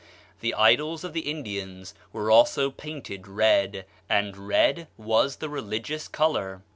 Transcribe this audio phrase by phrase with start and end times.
[0.39, 6.63] The idols of the Indians were also painted red, and red was the religious color.